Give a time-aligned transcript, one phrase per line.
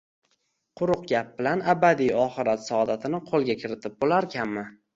[0.79, 4.69] quruq gap bilan abadiy oxirat saodatini qo‘lga kiritib bo‘larkanmi?!.